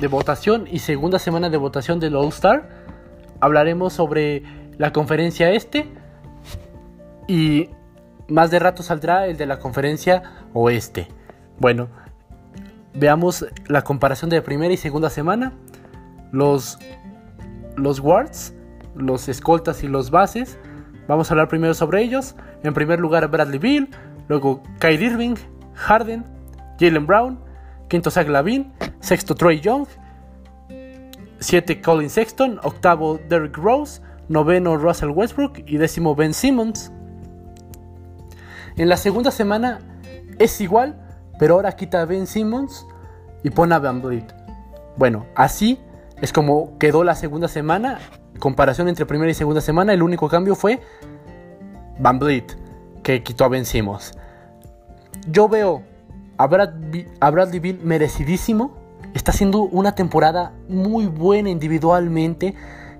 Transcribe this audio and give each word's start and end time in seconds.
de 0.00 0.06
votación 0.06 0.66
y 0.70 0.78
segunda 0.78 1.18
semana 1.18 1.50
de 1.50 1.56
votación 1.56 2.00
del 2.00 2.16
All 2.16 2.28
Star. 2.28 2.68
Hablaremos 3.40 3.92
sobre 3.92 4.42
la 4.78 4.92
conferencia 4.92 5.50
este 5.50 5.86
y 7.26 7.68
más 8.28 8.50
de 8.50 8.58
rato 8.58 8.82
saldrá 8.82 9.26
el 9.26 9.36
de 9.36 9.46
la 9.46 9.58
conferencia 9.58 10.22
oeste. 10.54 11.08
Bueno, 11.58 11.88
veamos 12.94 13.46
la 13.66 13.82
comparación 13.82 14.30
de 14.30 14.40
primera 14.40 14.72
y 14.72 14.76
segunda 14.78 15.10
semana. 15.10 15.52
Los, 16.32 16.78
los 17.76 18.00
guards, 18.00 18.54
los 18.94 19.28
escoltas 19.28 19.82
y 19.84 19.88
los 19.88 20.10
bases. 20.10 20.58
Vamos 21.06 21.30
a 21.30 21.34
hablar 21.34 21.48
primero 21.48 21.74
sobre 21.74 22.02
ellos. 22.02 22.34
En 22.62 22.72
primer 22.72 22.98
lugar 22.98 23.28
Bradley 23.28 23.58
Bill, 23.58 23.90
luego 24.28 24.62
Kyrie 24.80 25.08
Irving, 25.08 25.34
Harden, 25.74 26.24
Jalen 26.80 27.06
Brown, 27.06 27.38
quinto 27.88 28.10
Zach 28.10 28.28
Lavin, 28.28 28.72
sexto 29.06 29.36
Troy 29.36 29.60
Young, 29.60 29.86
siete 31.38 31.80
Colin 31.80 32.10
Sexton, 32.10 32.58
octavo 32.64 33.20
Derrick 33.28 33.56
Rose, 33.56 34.02
noveno 34.28 34.76
Russell 34.76 35.10
Westbrook 35.10 35.58
y 35.64 35.76
décimo 35.76 36.16
Ben 36.16 36.34
Simmons. 36.34 36.90
En 38.76 38.88
la 38.88 38.96
segunda 38.96 39.30
semana 39.30 39.78
es 40.40 40.60
igual, 40.60 40.96
pero 41.38 41.54
ahora 41.54 41.76
quita 41.76 42.02
a 42.02 42.04
Ben 42.04 42.26
Simmons 42.26 42.84
y 43.44 43.50
pone 43.50 43.76
a 43.76 43.78
Van 43.78 44.02
Vliet. 44.02 44.34
Bueno, 44.96 45.26
así 45.36 45.78
es 46.20 46.32
como 46.32 46.76
quedó 46.78 47.04
la 47.04 47.14
segunda 47.14 47.46
semana. 47.46 48.00
Comparación 48.40 48.88
entre 48.88 49.06
primera 49.06 49.30
y 49.30 49.34
segunda 49.34 49.60
semana, 49.60 49.92
el 49.92 50.02
único 50.02 50.28
cambio 50.28 50.56
fue 50.56 50.80
Van 52.00 52.18
Vliet, 52.18 52.56
que 53.04 53.22
quitó 53.22 53.44
a 53.44 53.48
Ben 53.48 53.64
Simmons. 53.64 54.18
Yo 55.28 55.48
veo 55.48 55.84
a, 56.38 56.46
Bradley 56.48 57.60
Bill 57.60 57.80
merecidísimo. 57.84 58.85
Está 59.16 59.30
haciendo 59.30 59.62
una 59.62 59.94
temporada 59.94 60.52
muy 60.68 61.06
buena 61.06 61.48
individualmente. 61.48 62.54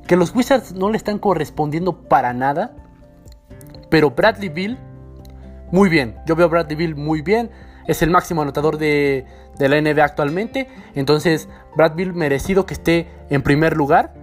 Que 0.07 0.17
los 0.17 0.35
Wizards 0.35 0.73
no 0.73 0.89
le 0.89 0.97
están 0.97 1.19
correspondiendo 1.19 2.09
para 2.09 2.33
nada. 2.33 2.75
Pero 3.91 4.13
Bradley 4.13 4.49
Bill, 4.49 4.79
muy 5.71 5.91
bien. 5.91 6.17
Yo 6.25 6.35
veo 6.35 6.47
a 6.47 6.49
Bradley 6.49 6.75
Bill 6.75 6.97
muy 6.97 7.21
bien. 7.21 7.51
Es 7.87 8.01
el 8.01 8.09
máximo 8.09 8.41
anotador 8.41 8.79
de, 8.79 9.27
la 9.59 9.79
NBA 9.79 10.03
actualmente. 10.03 10.69
Entonces, 10.95 11.51
Brad 11.77 11.95
Bill 11.95 12.15
merecido 12.15 12.65
que 12.65 12.73
esté 12.73 13.09
en 13.29 13.43
primer 13.43 13.77
lugar. 13.77 14.15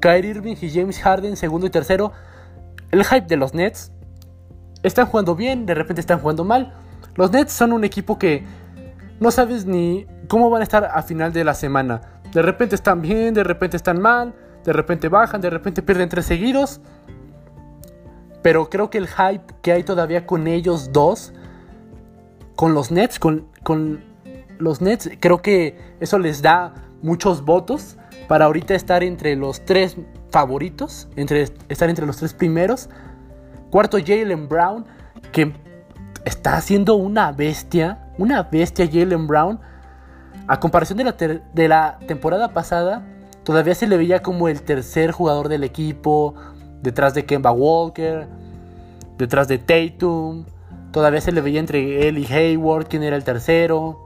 Kyrie 0.00 0.30
Irving 0.30 0.56
y 0.58 0.70
James 0.70 0.98
Harden, 0.98 1.36
segundo 1.36 1.66
y 1.66 1.70
tercero. 1.70 2.12
El 2.90 3.04
hype 3.04 3.26
de 3.26 3.36
los 3.36 3.52
Nets. 3.52 3.92
Están 4.82 5.06
jugando 5.06 5.36
bien, 5.36 5.66
de 5.66 5.74
repente 5.74 6.00
están 6.00 6.20
jugando 6.20 6.42
mal. 6.42 6.72
Los 7.16 7.32
Nets 7.32 7.52
son 7.52 7.74
un 7.74 7.84
equipo 7.84 8.18
que 8.18 8.44
no 9.20 9.30
sabes 9.30 9.66
ni 9.66 10.06
cómo 10.28 10.50
van 10.50 10.60
a 10.60 10.64
estar 10.64 10.84
a 10.84 11.02
final 11.02 11.32
de 11.32 11.44
la 11.44 11.54
semana. 11.54 12.00
De 12.32 12.42
repente 12.42 12.74
están 12.74 13.00
bien, 13.00 13.34
de 13.34 13.44
repente 13.44 13.76
están 13.76 14.00
mal, 14.00 14.34
de 14.64 14.72
repente 14.72 15.08
bajan, 15.08 15.40
de 15.40 15.50
repente 15.50 15.82
pierden 15.82 16.08
tres 16.08 16.26
seguidos. 16.26 16.80
Pero 18.42 18.68
creo 18.68 18.90
que 18.90 18.98
el 18.98 19.08
hype 19.08 19.54
que 19.62 19.72
hay 19.72 19.84
todavía 19.84 20.26
con 20.26 20.46
ellos 20.46 20.92
dos, 20.92 21.32
con 22.56 22.74
los 22.74 22.90
Nets, 22.90 23.18
con, 23.18 23.48
con 23.62 24.04
los 24.58 24.80
Nets, 24.80 25.10
creo 25.20 25.40
que 25.40 25.78
eso 26.00 26.18
les 26.18 26.42
da 26.42 26.74
muchos 27.02 27.44
votos 27.44 27.96
para 28.28 28.46
ahorita 28.46 28.74
estar 28.74 29.02
entre 29.02 29.36
los 29.36 29.64
tres 29.64 29.96
favoritos, 30.30 31.08
entre, 31.16 31.48
estar 31.68 31.88
entre 31.88 32.06
los 32.06 32.16
tres 32.16 32.34
primeros. 32.34 32.88
Cuarto, 33.70 33.98
Jalen 33.98 34.48
Brown, 34.48 34.86
que 35.32 35.52
está 36.24 36.56
haciendo 36.56 36.94
una 36.96 37.32
bestia, 37.32 38.03
una 38.18 38.42
bestia 38.44 38.88
Jalen 38.90 39.26
Brown. 39.26 39.60
A 40.46 40.60
comparación 40.60 40.98
de 40.98 41.04
la, 41.04 41.12
de 41.12 41.68
la 41.68 41.98
temporada 42.06 42.52
pasada, 42.52 43.06
todavía 43.44 43.74
se 43.74 43.86
le 43.86 43.96
veía 43.96 44.22
como 44.22 44.48
el 44.48 44.62
tercer 44.62 45.10
jugador 45.10 45.48
del 45.48 45.64
equipo, 45.64 46.34
detrás 46.82 47.14
de 47.14 47.24
Kemba 47.24 47.50
Walker, 47.52 48.26
detrás 49.16 49.48
de 49.48 49.58
Tatum. 49.58 50.44
Todavía 50.92 51.20
se 51.20 51.32
le 51.32 51.40
veía 51.40 51.60
entre 51.60 52.08
él 52.08 52.18
y 52.18 52.26
Hayward, 52.26 52.86
quién 52.88 53.02
era 53.02 53.16
el 53.16 53.24
tercero. 53.24 53.98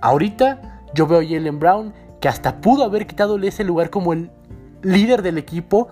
Ahorita 0.00 0.82
yo 0.94 1.06
veo 1.06 1.20
a 1.20 1.24
Jalen 1.24 1.58
Brown 1.58 1.92
que 2.20 2.28
hasta 2.28 2.60
pudo 2.60 2.84
haber 2.84 3.06
quitado 3.06 3.38
ese 3.38 3.64
lugar 3.64 3.90
como 3.90 4.12
el 4.12 4.30
líder 4.82 5.22
del 5.22 5.38
equipo 5.38 5.88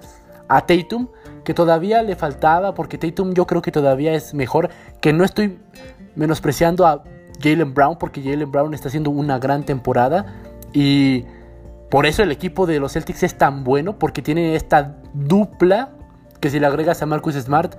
a 0.48 0.66
Tatum, 0.66 1.08
que 1.44 1.54
todavía 1.54 2.02
le 2.02 2.16
faltaba, 2.16 2.74
porque 2.74 2.98
Tatum 2.98 3.34
yo 3.34 3.46
creo 3.46 3.62
que 3.62 3.72
todavía 3.72 4.14
es 4.14 4.34
mejor, 4.34 4.70
que 5.00 5.12
no 5.12 5.24
estoy 5.24 5.58
menospreciando 6.14 6.86
a 6.86 7.04
Jalen 7.40 7.74
Brown, 7.74 7.98
porque 7.98 8.22
Jalen 8.22 8.50
Brown 8.50 8.74
está 8.74 8.88
haciendo 8.88 9.10
una 9.10 9.38
gran 9.38 9.64
temporada 9.64 10.26
y 10.72 11.24
por 11.90 12.06
eso 12.06 12.22
el 12.22 12.32
equipo 12.32 12.66
de 12.66 12.80
los 12.80 12.92
Celtics 12.92 13.22
es 13.22 13.38
tan 13.38 13.64
bueno, 13.64 13.98
porque 13.98 14.22
tiene 14.22 14.56
esta 14.56 14.96
dupla, 15.14 15.90
que 16.40 16.50
si 16.50 16.58
le 16.58 16.66
agregas 16.66 17.02
a 17.02 17.06
Marcus 17.06 17.34
Smart 17.34 17.74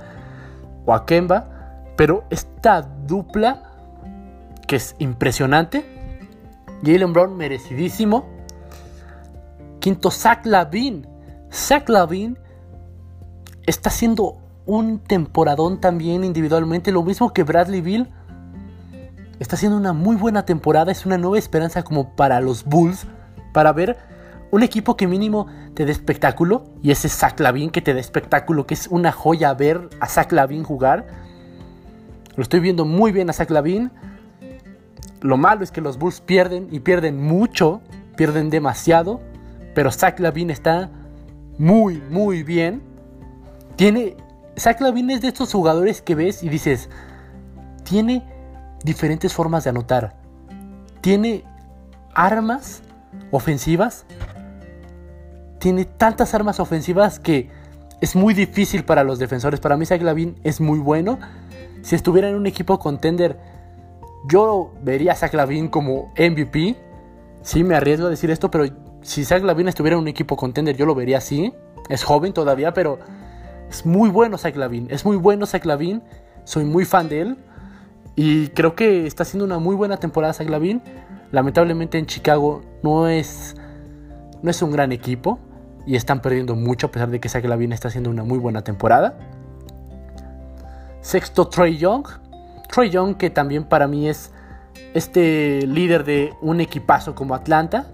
o 0.85 0.93
a 0.93 1.05
Kemba, 1.05 1.49
pero 1.95 2.23
esta 2.29 2.81
dupla 2.81 3.63
que 4.65 4.77
es 4.77 4.95
impresionante, 4.99 5.85
Jalen 6.83 7.13
Brown 7.13 7.35
merecidísimo. 7.35 8.25
Quinto, 9.79 10.11
Zach 10.11 10.45
Lavin. 10.45 11.07
Zach 11.51 11.87
Lavin 11.89 12.37
está 13.67 13.89
haciendo 13.89 14.37
un 14.65 14.99
temporadón 14.99 15.79
también 15.79 16.23
individualmente, 16.23 16.91
lo 16.91 17.03
mismo 17.03 17.31
que 17.31 17.43
Bradley 17.43 17.81
Bill. 17.81 18.07
Está 19.39 19.55
haciendo 19.55 19.77
una 19.77 19.93
muy 19.93 20.15
buena 20.15 20.45
temporada, 20.45 20.91
es 20.91 21.05
una 21.05 21.19
nueva 21.19 21.37
esperanza 21.37 21.83
como 21.83 22.15
para 22.15 22.41
los 22.41 22.65
Bulls, 22.65 23.05
para 23.53 23.71
ver 23.71 23.97
un 24.49 24.63
equipo 24.63 24.97
que 24.97 25.05
mínimo 25.05 25.45
te 25.75 25.85
dé 25.85 25.91
espectáculo, 25.91 26.63
y 26.81 26.91
ese 26.91 27.07
Zach 27.07 27.39
Lavin 27.39 27.69
que 27.69 27.81
te 27.81 27.93
dé 27.93 27.99
espectáculo, 27.99 28.65
que 28.65 28.73
es 28.73 28.87
una 28.87 29.11
joya 29.11 29.53
ver 29.53 29.89
a 29.99 30.07
Zach 30.07 30.31
Lavin 30.31 30.63
jugar. 30.63 31.05
Lo 32.35 32.43
estoy 32.43 32.61
viendo 32.61 32.85
muy 32.85 33.11
bien 33.11 33.29
a 33.29 33.33
Zach 33.33 33.49
Lavin. 33.51 33.91
Lo 35.21 35.37
malo 35.37 35.63
es 35.63 35.71
que 35.71 35.81
los 35.81 35.99
Bulls 35.99 36.21
pierden 36.21 36.67
y 36.71 36.79
pierden 36.79 37.21
mucho, 37.21 37.81
pierden 38.15 38.49
demasiado, 38.49 39.19
pero 39.75 39.91
Zach 39.91 40.19
Lavin 40.19 40.49
está 40.49 40.89
muy, 41.57 42.01
muy 42.09 42.43
bien. 42.43 42.86
Tiene. 43.77 44.17
Zach 44.59 44.81
Lavin 44.81 45.11
es 45.11 45.21
de 45.21 45.27
estos 45.27 45.53
jugadores 45.53 46.01
que 46.01 46.15
ves 46.15 46.43
y 46.43 46.49
dices. 46.49 46.89
Tiene 47.83 48.23
diferentes 48.83 49.33
formas 49.33 49.63
de 49.63 49.69
anotar. 49.69 50.15
Tiene 51.01 51.45
armas 52.13 52.81
ofensivas. 53.31 54.05
Tiene 55.59 55.85
tantas 55.85 56.33
armas 56.33 56.59
ofensivas 56.59 57.19
que 57.19 57.49
es 58.01 58.15
muy 58.15 58.33
difícil 58.33 58.83
para 58.83 59.03
los 59.03 59.19
defensores. 59.19 59.59
Para 59.59 59.77
mí, 59.77 59.85
Zach 59.85 60.01
Lavin 60.01 60.35
es 60.43 60.59
muy 60.59 60.79
bueno. 60.79 61.19
Si 61.83 61.95
estuviera 61.95 62.29
en 62.29 62.35
un 62.35 62.47
equipo 62.47 62.79
contender, 62.79 63.39
yo 64.27 64.73
vería 64.81 65.13
a 65.13 65.15
Zach 65.15 65.33
Lavin 65.33 65.67
como 65.67 66.11
MVP. 66.17 66.75
Sí, 67.43 67.63
me 67.63 67.75
arriesgo 67.75 68.07
a 68.07 68.09
decir 68.09 68.31
esto, 68.31 68.49
pero 68.49 68.65
si 69.01 69.23
Zach 69.23 69.43
Lavin 69.43 69.67
estuviera 69.67 69.95
en 69.95 70.01
un 70.01 70.07
equipo 70.07 70.35
contender, 70.35 70.75
yo 70.75 70.87
lo 70.87 70.95
vería 70.95 71.19
así. 71.19 71.53
Es 71.89 72.03
joven 72.03 72.33
todavía, 72.33 72.73
pero 72.73 72.99
es 73.69 73.85
muy 73.85 74.09
bueno 74.09 74.37
Zach 74.37 74.55
Lavin. 74.55 74.87
Es 74.89 75.05
muy 75.05 75.17
bueno 75.17 75.45
Zach 75.45 75.65
Lavin. 75.65 76.01
Soy 76.43 76.65
muy 76.65 76.85
fan 76.85 77.09
de 77.09 77.21
él. 77.21 77.37
Y 78.15 78.47
creo 78.49 78.75
que 78.75 79.05
está 79.05 79.23
haciendo 79.23 79.45
una 79.45 79.59
muy 79.59 79.75
buena 79.75 79.97
temporada 79.97 80.33
Zach 80.33 80.49
Lavin. 80.49 80.81
Lamentablemente 81.31 81.97
en 81.97 82.05
Chicago 82.05 82.61
no 82.81 83.07
es, 83.07 83.55
no 84.41 84.49
es 84.49 84.61
un 84.61 84.71
gran 84.71 84.91
equipo. 84.91 85.39
Y 85.85 85.95
están 85.95 86.21
perdiendo 86.21 86.55
mucho 86.55 86.87
a 86.87 86.91
pesar 86.91 87.09
de 87.09 87.19
que 87.19 87.29
Zach 87.29 87.43
Lavin 87.45 87.71
está 87.73 87.89
haciendo 87.89 88.09
una 88.09 88.23
muy 88.23 88.39
buena 88.39 88.63
temporada. 88.63 89.17
Sexto, 91.01 91.47
Trey 91.47 91.77
Young. 91.77 92.07
Trey 92.69 92.89
Young 92.89 93.15
que 93.15 93.29
también 93.29 93.63
para 93.65 93.87
mí 93.87 94.09
es 94.09 94.31
este 94.93 95.65
líder 95.67 96.03
de 96.03 96.33
un 96.41 96.61
equipazo 96.61 97.15
como 97.15 97.35
Atlanta. 97.35 97.87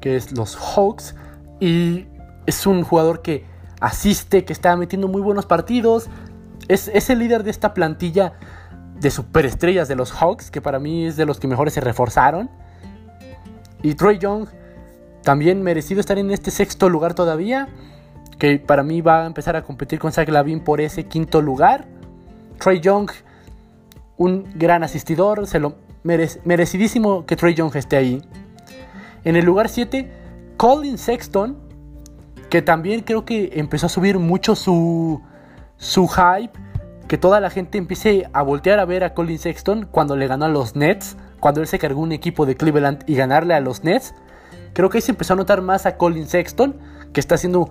Que 0.00 0.16
es 0.16 0.32
los 0.32 0.56
Hawks. 0.56 1.14
Y 1.60 2.06
es 2.46 2.66
un 2.66 2.82
jugador 2.82 3.22
que 3.22 3.55
asiste, 3.80 4.44
que 4.44 4.52
está 4.52 4.76
metiendo 4.76 5.08
muy 5.08 5.20
buenos 5.20 5.46
partidos. 5.46 6.08
Es, 6.68 7.10
el 7.10 7.18
líder 7.18 7.44
de 7.44 7.50
esta 7.50 7.74
plantilla 7.74 8.34
de 9.00 9.10
superestrellas 9.10 9.88
de 9.88 9.94
los 9.94 10.12
Hawks, 10.12 10.50
que 10.50 10.60
para 10.60 10.78
mí 10.78 11.06
es 11.06 11.16
de 11.16 11.26
los 11.26 11.38
que 11.38 11.46
mejores 11.48 11.74
se 11.74 11.80
reforzaron. 11.80 12.50
Y 13.82 13.94
Troy 13.94 14.18
Young, 14.18 14.48
también 15.22 15.62
merecido 15.62 16.00
estar 16.00 16.18
en 16.18 16.30
este 16.30 16.50
sexto 16.50 16.88
lugar 16.88 17.14
todavía, 17.14 17.68
que 18.38 18.58
para 18.58 18.82
mí 18.82 19.00
va 19.00 19.22
a 19.22 19.26
empezar 19.26 19.56
a 19.56 19.62
competir 19.62 19.98
con 19.98 20.12
Zach 20.12 20.28
Lavin 20.28 20.60
por 20.60 20.80
ese 20.80 21.04
quinto 21.04 21.40
lugar. 21.40 21.86
Troy 22.58 22.80
Young, 22.80 23.10
un 24.16 24.46
gran 24.54 24.82
asistidor, 24.82 25.46
se 25.46 25.60
lo 25.60 25.76
merecidísimo 26.02 27.26
que 27.26 27.36
Troy 27.36 27.54
Young 27.54 27.74
esté 27.76 27.96
ahí. 27.96 28.22
En 29.24 29.36
el 29.36 29.44
lugar 29.44 29.68
7, 29.68 30.10
Colin 30.56 30.98
Sexton, 30.98 31.65
que 32.50 32.62
también 32.62 33.00
creo 33.00 33.24
que 33.24 33.52
empezó 33.54 33.86
a 33.86 33.88
subir 33.88 34.18
mucho 34.18 34.54
su, 34.54 35.22
su 35.76 36.08
hype. 36.08 36.52
que 37.08 37.18
toda 37.18 37.40
la 37.40 37.50
gente 37.50 37.78
empiece 37.78 38.28
a 38.32 38.42
voltear 38.42 38.80
a 38.80 38.84
ver 38.84 39.04
a 39.04 39.14
Colin 39.14 39.38
Sexton 39.38 39.86
cuando 39.90 40.16
le 40.16 40.26
ganó 40.26 40.46
a 40.46 40.48
los 40.48 40.74
Nets, 40.74 41.16
cuando 41.38 41.60
él 41.60 41.68
se 41.68 41.78
cargó 41.78 42.00
un 42.00 42.12
equipo 42.12 42.46
de 42.46 42.56
Cleveland 42.56 43.04
y 43.06 43.14
ganarle 43.14 43.54
a 43.54 43.60
los 43.60 43.84
Nets. 43.84 44.14
Creo 44.72 44.90
que 44.90 44.98
ahí 44.98 45.02
se 45.02 45.12
empezó 45.12 45.34
a 45.34 45.36
notar 45.36 45.62
más 45.62 45.86
a 45.86 45.96
Colin 45.96 46.26
Sexton, 46.26 46.76
que 47.12 47.20
está 47.20 47.36
haciendo 47.36 47.70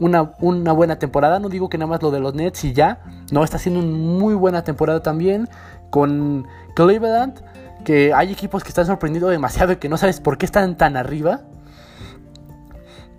una, 0.00 0.32
una, 0.40 0.72
buena 0.72 0.98
temporada. 0.98 1.38
No 1.38 1.48
digo 1.48 1.68
que 1.68 1.78
nada 1.78 1.88
más 1.88 2.02
lo 2.02 2.10
de 2.10 2.20
los 2.20 2.34
Nets 2.34 2.64
y 2.64 2.72
ya. 2.72 3.00
No, 3.30 3.44
está 3.44 3.56
haciendo 3.56 3.80
una 3.80 3.96
muy 3.96 4.34
buena 4.34 4.64
temporada 4.64 5.02
también 5.02 5.48
con 5.90 6.46
Cleveland. 6.74 7.40
Que 7.84 8.12
hay 8.12 8.32
equipos 8.32 8.62
que 8.64 8.68
están 8.68 8.86
sorprendiendo 8.86 9.28
demasiado 9.28 9.72
y 9.72 9.76
que 9.76 9.88
no 9.88 9.96
sabes 9.96 10.20
por 10.20 10.38
qué 10.38 10.46
están 10.46 10.76
tan 10.76 10.96
arriba. 10.96 11.40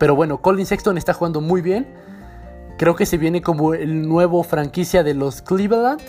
Pero 0.03 0.17
bueno, 0.17 0.41
Colin 0.41 0.65
Sexton 0.65 0.97
está 0.97 1.13
jugando 1.13 1.39
muy 1.39 1.61
bien. 1.61 1.87
Creo 2.77 2.93
que 2.93 3.05
se 3.05 3.17
viene 3.17 3.41
como 3.41 3.73
el 3.73 4.05
nuevo 4.05 4.43
franquicia 4.43 5.01
de 5.01 5.13
los 5.13 5.41
Cleveland. 5.41 6.01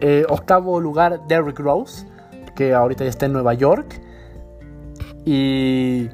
Eh, 0.00 0.24
octavo 0.28 0.80
lugar, 0.80 1.28
Derrick 1.28 1.60
Rose, 1.60 2.08
que 2.56 2.74
ahorita 2.74 3.04
ya 3.04 3.10
está 3.10 3.26
en 3.26 3.34
Nueva 3.34 3.54
York. 3.54 4.00
Y 5.24 6.08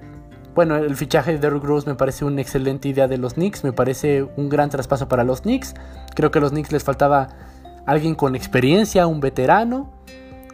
bueno, 0.55 0.77
el 0.77 0.95
fichaje 0.95 1.33
de 1.33 1.39
Derrick 1.39 1.65
Rose 1.65 1.89
me 1.89 1.95
parece 1.95 2.27
una 2.27 2.43
excelente 2.43 2.87
idea 2.89 3.09
de 3.09 3.17
los 3.17 3.33
Knicks. 3.33 3.65
Me 3.65 3.73
parece 3.73 4.29
un 4.37 4.51
gran 4.51 4.69
traspaso 4.69 5.09
para 5.09 5.25
los 5.25 5.41
Knicks. 5.41 5.73
Creo 6.15 6.31
que 6.31 6.39
a 6.39 6.43
los 6.43 6.51
Knicks 6.51 6.71
les 6.71 6.85
faltaba 6.85 7.29
alguien 7.87 8.15
con 8.15 8.37
experiencia, 8.37 9.07
un 9.07 9.21
veterano. 9.21 9.91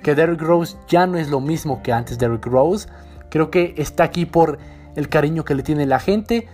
Que 0.01 0.15
Derrick 0.15 0.43
Rose 0.43 0.77
ya 0.87 1.09
no 1.09 1.19
es 1.19 1.29
lo 1.29 1.41
mismo 1.41 1.83
que 1.83 1.93
antes 1.93 2.21
Derrick 2.21 2.47
Rose. 2.47 2.89
Creo 3.31 3.51
que 3.51 3.75
está 3.79 4.05
aquí 4.05 4.27
por 4.27 4.61
el 4.97 5.09
cariño 5.09 5.45
que 5.45 5.55
le 5.55 5.63
tiene 5.63 5.87
la 5.87 5.99
gente. 5.99 6.49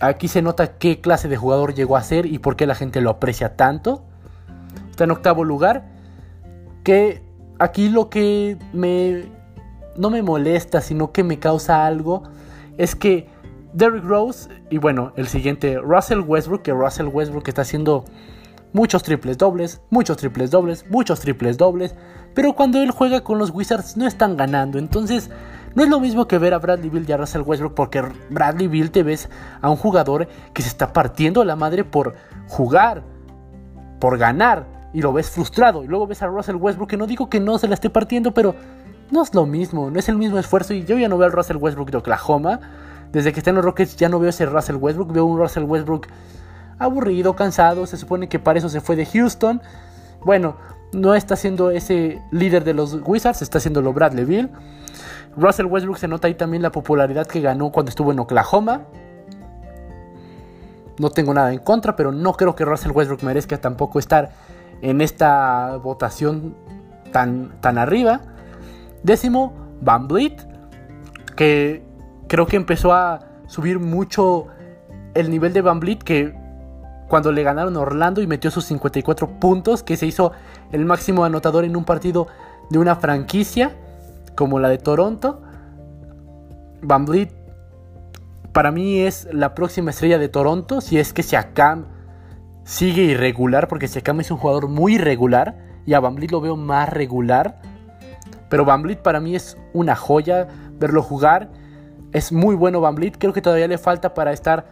Aquí 0.00 0.28
se 0.28 0.42
nota 0.42 0.78
qué 0.78 1.00
clase 1.00 1.28
de 1.28 1.36
jugador 1.36 1.74
llegó 1.74 1.96
a 1.96 2.02
ser 2.02 2.26
y 2.26 2.38
por 2.38 2.56
qué 2.56 2.66
la 2.66 2.74
gente 2.74 3.00
lo 3.00 3.10
aprecia 3.10 3.56
tanto. 3.56 4.04
Está 4.90 5.04
en 5.04 5.10
octavo 5.10 5.44
lugar. 5.44 5.84
Que 6.84 7.22
aquí 7.58 7.88
lo 7.88 8.08
que 8.08 8.56
me 8.72 9.24
no 9.96 10.10
me 10.10 10.22
molesta, 10.22 10.80
sino 10.80 11.12
que 11.12 11.24
me 11.24 11.38
causa 11.38 11.86
algo 11.86 12.22
es 12.78 12.94
que 12.94 13.28
Derrick 13.72 14.04
Rose 14.04 14.48
y 14.70 14.78
bueno, 14.78 15.12
el 15.16 15.28
siguiente 15.28 15.78
Russell 15.78 16.20
Westbrook, 16.20 16.62
que 16.62 16.72
Russell 16.72 17.08
Westbrook 17.08 17.46
está 17.48 17.62
haciendo 17.62 18.04
muchos 18.72 19.02
triples 19.02 19.36
dobles, 19.36 19.80
muchos 19.90 20.16
triples 20.16 20.50
dobles, 20.50 20.86
muchos 20.88 21.20
triples 21.20 21.58
dobles, 21.58 21.94
pero 22.34 22.54
cuando 22.54 22.80
él 22.80 22.90
juega 22.90 23.22
con 23.22 23.38
los 23.38 23.50
Wizards 23.50 23.96
no 23.96 24.06
están 24.06 24.36
ganando, 24.36 24.78
entonces 24.78 25.30
no 25.74 25.84
es 25.84 25.88
lo 25.88 26.00
mismo 26.00 26.26
que 26.26 26.38
ver 26.38 26.54
a 26.54 26.58
Bradley 26.58 26.90
Bill 26.90 27.04
y 27.08 27.12
a 27.12 27.16
Russell 27.16 27.42
Westbrook 27.42 27.74
porque 27.74 28.02
Bradley 28.30 28.66
Bill 28.66 28.90
te 28.90 29.02
ves 29.02 29.28
a 29.60 29.70
un 29.70 29.76
jugador 29.76 30.28
que 30.52 30.62
se 30.62 30.68
está 30.68 30.92
partiendo 30.92 31.44
la 31.44 31.54
madre 31.56 31.84
por 31.84 32.14
jugar, 32.48 33.02
por 34.00 34.18
ganar 34.18 34.66
y 34.92 35.00
lo 35.00 35.12
ves 35.12 35.30
frustrado. 35.30 35.84
Y 35.84 35.86
luego 35.86 36.06
ves 36.06 36.22
a 36.22 36.26
Russell 36.26 36.56
Westbrook 36.56 36.90
que 36.90 36.96
no 36.96 37.06
digo 37.06 37.30
que 37.30 37.38
no 37.38 37.58
se 37.58 37.68
la 37.68 37.74
esté 37.74 37.88
partiendo, 37.88 38.34
pero 38.34 38.54
no 39.10 39.22
es 39.22 39.34
lo 39.34 39.46
mismo, 39.46 39.90
no 39.90 39.98
es 39.98 40.08
el 40.08 40.16
mismo 40.16 40.38
esfuerzo. 40.38 40.74
Y 40.74 40.84
yo 40.84 40.98
ya 40.98 41.08
no 41.08 41.18
veo 41.18 41.26
al 41.26 41.32
Russell 41.32 41.56
Westbrook 41.56 41.90
de 41.90 41.98
Oklahoma. 41.98 42.60
Desde 43.12 43.32
que 43.32 43.40
está 43.40 43.50
en 43.50 43.56
los 43.56 43.64
Rockets 43.64 43.96
ya 43.96 44.08
no 44.08 44.18
veo 44.18 44.30
ese 44.30 44.46
Russell 44.46 44.76
Westbrook, 44.76 45.12
veo 45.12 45.24
un 45.24 45.38
Russell 45.38 45.64
Westbrook 45.64 46.08
aburrido, 46.78 47.36
cansado. 47.36 47.86
Se 47.86 47.96
supone 47.96 48.28
que 48.28 48.38
para 48.38 48.58
eso 48.58 48.68
se 48.68 48.80
fue 48.80 48.96
de 48.96 49.06
Houston. 49.06 49.62
Bueno, 50.24 50.56
no 50.92 51.14
está 51.14 51.36
siendo 51.36 51.70
ese 51.70 52.20
líder 52.30 52.64
de 52.64 52.74
los 52.74 52.98
Wizards, 53.04 53.42
está 53.42 53.60
siendo 53.60 53.82
lo 53.82 53.92
Bradley 53.92 54.24
Bill. 54.24 54.50
Russell 55.36 55.66
Westbrook 55.66 55.98
se 55.98 56.08
nota 56.08 56.28
ahí 56.28 56.34
también 56.34 56.62
la 56.62 56.72
popularidad 56.72 57.26
que 57.26 57.40
ganó 57.40 57.70
cuando 57.70 57.90
estuvo 57.90 58.12
en 58.12 58.18
Oklahoma. 58.18 58.82
No 60.98 61.10
tengo 61.10 61.32
nada 61.32 61.52
en 61.52 61.60
contra, 61.60 61.96
pero 61.96 62.12
no 62.12 62.34
creo 62.34 62.54
que 62.54 62.64
Russell 62.64 62.92
Westbrook 62.92 63.22
merezca 63.22 63.58
tampoco 63.58 63.98
estar 63.98 64.30
en 64.82 65.00
esta 65.00 65.76
votación 65.76 66.54
tan, 67.12 67.60
tan 67.60 67.78
arriba. 67.78 68.20
Décimo, 69.02 69.54
Van 69.80 70.08
Vliet, 70.08 70.46
que 71.36 71.82
creo 72.28 72.46
que 72.46 72.56
empezó 72.56 72.92
a 72.92 73.20
subir 73.46 73.78
mucho 73.78 74.48
el 75.14 75.30
nivel 75.30 75.52
de 75.52 75.62
Van 75.62 75.80
Vliet, 75.80 76.02
que 76.02 76.34
cuando 77.08 77.32
le 77.32 77.42
ganaron 77.42 77.76
Orlando 77.76 78.20
y 78.20 78.26
metió 78.26 78.50
sus 78.50 78.64
54 78.66 79.40
puntos, 79.40 79.82
que 79.82 79.96
se 79.96 80.06
hizo 80.06 80.32
el 80.70 80.84
máximo 80.84 81.24
anotador 81.24 81.64
en 81.64 81.76
un 81.76 81.84
partido 81.84 82.28
de 82.68 82.78
una 82.78 82.96
franquicia 82.96 83.72
como 84.40 84.58
la 84.58 84.70
de 84.70 84.78
Toronto. 84.78 85.42
Van 86.80 87.04
para 88.52 88.70
mí 88.70 89.00
es 89.00 89.28
la 89.30 89.54
próxima 89.54 89.90
estrella 89.90 90.16
de 90.16 90.30
Toronto 90.30 90.80
si 90.80 90.98
es 90.98 91.12
que 91.12 91.22
Siakam 91.22 91.84
sigue 92.64 93.02
irregular 93.02 93.68
porque 93.68 93.86
Siakam 93.86 94.20
es 94.20 94.30
un 94.30 94.38
jugador 94.38 94.68
muy 94.68 94.94
irregular 94.94 95.58
y 95.84 95.92
a 95.92 96.00
Van 96.00 96.16
lo 96.30 96.40
veo 96.40 96.56
más 96.56 96.88
regular. 96.88 97.60
Pero 98.48 98.64
Van 98.64 98.82
para 99.02 99.20
mí 99.20 99.36
es 99.36 99.58
una 99.74 99.94
joya 99.94 100.48
verlo 100.78 101.02
jugar. 101.02 101.50
Es 102.12 102.32
muy 102.32 102.54
bueno 102.54 102.80
Van 102.80 102.96
creo 102.96 103.34
que 103.34 103.42
todavía 103.42 103.68
le 103.68 103.76
falta 103.76 104.14
para 104.14 104.32
estar 104.32 104.68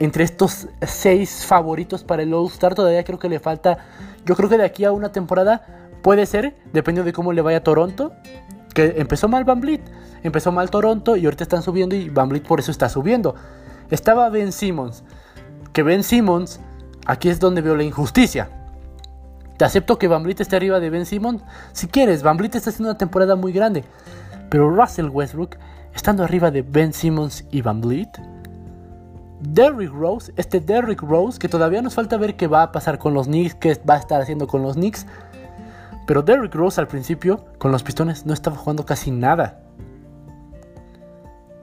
entre 0.00 0.24
estos 0.24 0.66
seis 0.82 1.46
favoritos 1.46 2.02
para 2.02 2.24
el 2.24 2.34
All-Star, 2.34 2.74
todavía 2.74 3.04
creo 3.04 3.20
que 3.20 3.28
le 3.28 3.38
falta. 3.38 3.78
Yo 4.26 4.34
creo 4.34 4.48
que 4.48 4.58
de 4.58 4.64
aquí 4.64 4.84
a 4.84 4.90
una 4.90 5.12
temporada 5.12 5.88
puede 6.02 6.26
ser, 6.26 6.56
dependiendo 6.72 7.04
de 7.04 7.12
cómo 7.12 7.32
le 7.32 7.42
vaya 7.42 7.58
a 7.58 7.62
Toronto 7.62 8.10
que 8.74 8.94
empezó 8.98 9.28
mal 9.28 9.44
Van 9.44 9.60
Vliet, 9.60 9.80
empezó 10.22 10.52
mal 10.52 10.68
Toronto 10.68 11.16
y 11.16 11.24
ahorita 11.24 11.44
están 11.44 11.62
subiendo 11.62 11.94
y 11.94 12.10
Van 12.10 12.28
Vliet 12.28 12.46
por 12.46 12.60
eso 12.60 12.70
está 12.70 12.88
subiendo. 12.88 13.34
Estaba 13.90 14.28
Ben 14.28 14.52
Simmons, 14.52 15.04
que 15.72 15.82
Ben 15.82 16.02
Simmons, 16.02 16.60
aquí 17.06 17.28
es 17.28 17.40
donde 17.40 17.62
veo 17.62 17.76
la 17.76 17.84
injusticia. 17.84 18.50
Te 19.56 19.64
acepto 19.64 19.98
que 19.98 20.08
Van 20.08 20.24
Vliet 20.24 20.40
esté 20.40 20.56
arriba 20.56 20.80
de 20.80 20.90
Ben 20.90 21.06
Simmons, 21.06 21.42
si 21.72 21.86
quieres, 21.86 22.22
Van 22.22 22.36
Vliet 22.36 22.56
está 22.56 22.70
haciendo 22.70 22.90
una 22.90 22.98
temporada 22.98 23.36
muy 23.36 23.52
grande, 23.52 23.84
pero 24.50 24.68
Russell 24.68 25.08
Westbrook, 25.08 25.56
estando 25.94 26.24
arriba 26.24 26.50
de 26.50 26.62
Ben 26.62 26.92
Simmons 26.92 27.44
y 27.52 27.62
Van 27.62 27.80
Vliet, 27.80 28.20
Derrick 29.40 29.92
Rose, 29.92 30.32
este 30.36 30.58
Derrick 30.58 31.02
Rose, 31.02 31.38
que 31.38 31.48
todavía 31.48 31.82
nos 31.82 31.94
falta 31.94 32.16
ver 32.16 32.34
qué 32.34 32.48
va 32.48 32.62
a 32.62 32.72
pasar 32.72 32.98
con 32.98 33.14
los 33.14 33.26
Knicks, 33.26 33.54
qué 33.54 33.80
va 33.88 33.94
a 33.94 33.98
estar 33.98 34.20
haciendo 34.20 34.46
con 34.48 34.62
los 34.62 34.74
Knicks, 34.74 35.06
pero 36.06 36.22
Derrick 36.22 36.54
Rose 36.54 36.80
al 36.80 36.88
principio, 36.88 37.44
con 37.58 37.72
los 37.72 37.82
pistones, 37.82 38.26
no 38.26 38.34
estaba 38.34 38.56
jugando 38.56 38.84
casi 38.84 39.10
nada. 39.10 39.60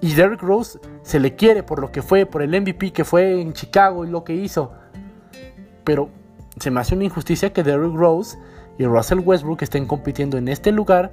Y 0.02 0.16
Derrick 0.16 0.42
Rose 0.42 0.80
se 1.04 1.20
le 1.20 1.36
quiere 1.36 1.62
por 1.62 1.80
lo 1.80 1.92
que 1.92 2.02
fue, 2.02 2.26
por 2.26 2.42
el 2.42 2.60
MVP 2.60 2.92
que 2.92 3.06
fue 3.06 3.40
en 3.40 3.54
Chicago 3.54 4.04
y 4.04 4.10
lo 4.10 4.24
que 4.24 4.34
hizo. 4.34 4.72
Pero 5.84 6.10
se 6.60 6.72
me 6.72 6.80
hace 6.80 6.96
una 6.96 7.04
injusticia 7.04 7.54
que 7.54 7.64
Derrick 7.64 7.94
Rose 7.94 8.38
y 8.80 8.86
Russell 8.86 9.20
Westbrook 9.20 9.62
estén 9.62 9.86
compitiendo 9.86 10.38
en 10.38 10.48
este 10.48 10.72
lugar 10.72 11.12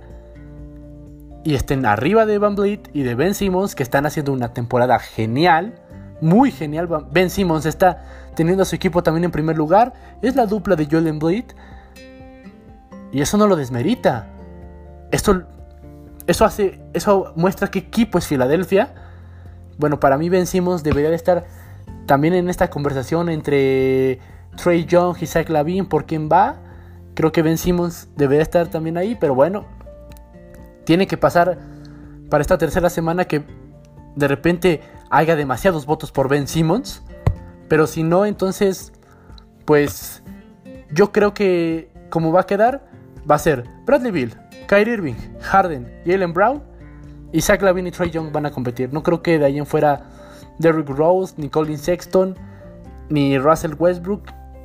y 1.45 1.55
estén 1.55 1.85
arriba 1.85 2.25
de 2.25 2.39
Van 2.39 2.57
Vliet 2.57 2.91
y 2.95 3.03
de 3.03 3.15
Ben 3.15 3.35
Simmons 3.35 3.75
que 3.75 3.83
están 3.83 4.07
haciendo 4.07 4.33
una 4.33 4.55
temporada 4.55 4.99
genial, 4.99 5.75
muy 6.23 6.51
genial. 6.51 6.89
Ben 7.13 7.29
Simmons 7.29 7.67
está 7.67 8.05
teniendo 8.35 8.63
a 8.63 8.67
su 8.67 8.75
equipo 8.75 9.03
también 9.03 9.25
en 9.25 9.31
primer 9.31 9.57
lugar. 9.57 9.93
Es 10.23 10.35
la 10.35 10.47
dupla 10.47 10.77
de 10.77 10.87
Joel 10.91 11.07
Embiid 11.07 11.45
y 13.13 13.21
eso 13.21 13.37
no 13.37 13.47
lo 13.47 13.57
desmerita. 13.57 14.29
Esto, 15.11 15.43
eso, 16.27 16.45
hace, 16.45 16.81
eso 16.93 17.33
muestra 17.37 17.71
qué 17.71 17.79
equipo 17.79 18.19
es 18.19 18.27
Filadelfia. 18.27 18.95
Bueno, 19.79 20.01
para 20.01 20.19
mí 20.19 20.29
Ben 20.29 20.47
Simmons 20.47 20.83
debería 20.83 21.11
de 21.11 21.17
estar 21.17 21.47
también 22.07 22.35
en 22.35 22.49
esta 22.49 22.69
conversación 22.71 23.29
entre 23.29 24.19
Trey 24.57 24.85
Young 24.85 25.17
y 25.21 25.27
Zach 25.27 25.49
Lavin 25.49 25.87
por 25.87 26.05
quién 26.05 26.29
va. 26.31 26.57
Creo 27.15 27.33
que 27.33 27.43
Ben 27.43 27.59
Simmons 27.59 28.09
debería 28.17 28.43
estar 28.43 28.69
también 28.69 28.97
ahí, 28.97 29.17
pero 29.19 29.35
bueno, 29.35 29.67
tiene 30.85 31.07
que 31.07 31.17
pasar 31.17 31.59
para 32.31 32.43
esta 32.43 32.59
tercera 32.59 32.91
semana 32.91 33.25
que 33.25 33.45
de 34.17 34.29
repente 34.29 34.81
haya 35.11 35.37
demasiados 35.37 35.87
votos 35.87 36.13
por 36.13 36.29
Ben 36.29 36.49
Simmons. 36.49 37.03
Pero 37.69 37.87
si 37.87 38.03
no, 38.03 38.25
entonces, 38.25 38.93
pues 39.65 40.23
yo 40.91 41.13
creo 41.13 41.35
que 41.35 41.91
como 42.09 42.33
va 42.33 42.41
a 42.41 42.47
quedar, 42.47 42.88
va 43.31 43.35
a 43.35 43.39
ser 43.39 43.65
Bradley 43.85 44.11
Bill, 44.11 44.35
Kyrie 44.67 44.95
Irving, 44.95 45.15
Harden, 45.41 45.91
Jalen 46.07 46.33
Brown 46.33 46.63
y 47.33 47.41
Zach 47.41 47.61
Lavine 47.63 47.89
y 47.89 47.93
Trey 47.93 48.11
Young 48.11 48.33
van 48.33 48.47
a 48.47 48.51
competir. 48.51 48.93
No 48.93 49.03
creo 49.03 49.23
que 49.23 49.39
de 49.39 49.45
ahí 49.45 49.59
en 49.59 49.67
fuera 49.67 50.03
Derrick 50.59 50.89
Rose, 50.89 51.35
ni 51.37 51.49
Colin 51.49 51.79
Sexton, 51.79 52.37
ni 53.09 53.39
Russell 53.39 53.75
Westbrook. 53.79 54.23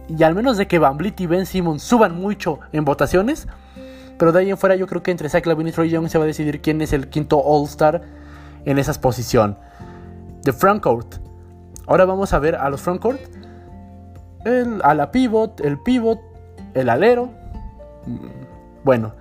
Y 0.07 0.23
al 0.23 0.35
menos 0.35 0.57
de 0.57 0.67
que 0.67 0.79
Van 0.79 0.97
Vliet 0.97 1.19
y 1.21 1.27
Ben 1.27 1.45
Simmons 1.45 1.83
suban 1.83 2.19
mucho 2.19 2.59
en 2.71 2.85
votaciones. 2.85 3.47
Pero 4.17 4.31
de 4.31 4.39
ahí 4.39 4.49
en 4.49 4.57
fuera 4.57 4.75
yo 4.75 4.87
creo 4.87 5.03
que 5.03 5.11
entre 5.11 5.29
Zach 5.29 5.45
Lavine 5.45 5.69
y 5.69 5.73
Trey 5.73 5.89
Young 5.89 6.07
se 6.09 6.17
va 6.17 6.23
a 6.23 6.27
decidir 6.27 6.61
quién 6.61 6.81
es 6.81 6.93
el 6.93 7.09
quinto 7.09 7.41
All-Star 7.43 8.01
en 8.65 8.77
esa 8.77 8.93
posición. 8.99 9.57
De 10.43 10.53
Frontcourt. 10.53 11.15
Ahora 11.87 12.05
vamos 12.05 12.33
a 12.33 12.39
ver 12.39 12.55
a 12.55 12.69
los 12.69 12.81
Frontcourt. 12.81 13.19
El, 14.45 14.81
a 14.83 14.93
la 14.93 15.11
pivot, 15.11 15.61
el 15.61 15.79
pivot, 15.79 16.19
el 16.73 16.89
alero, 16.89 17.29
bueno, 18.83 19.13